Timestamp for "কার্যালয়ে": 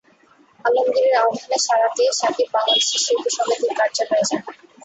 3.79-4.25